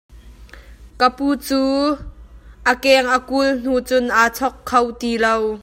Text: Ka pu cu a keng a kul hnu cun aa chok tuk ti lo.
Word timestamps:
Ka 0.99 1.07
pu 1.17 1.25
cu 1.45 1.61
a 2.71 2.73
keng 2.83 3.07
a 3.17 3.19
kul 3.29 3.49
hnu 3.61 3.73
cun 3.87 4.05
aa 4.21 4.29
chok 4.37 4.55
tuk 4.67 4.89
ti 4.99 5.09
lo. 5.23 5.33